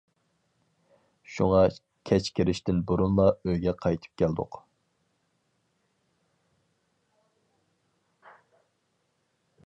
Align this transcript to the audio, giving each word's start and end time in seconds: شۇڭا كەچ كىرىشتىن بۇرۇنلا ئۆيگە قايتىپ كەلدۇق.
شۇڭا 1.31 1.59
كەچ 2.09 2.29
كىرىشتىن 2.39 2.79
بۇرۇنلا 2.91 3.25
ئۆيگە 3.51 3.73
قايتىپ 3.85 4.17
كەلدۇق. 4.21 4.57